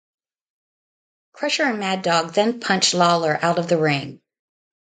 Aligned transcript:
Crusher 1.31 1.61
and 1.61 1.77
Mad 1.77 2.01
Dog 2.01 2.33
then 2.33 2.59
punched 2.59 2.95
Lawler 2.95 3.37
out 3.39 3.59
of 3.59 3.67
the 3.67 3.77
ring. 3.77 4.19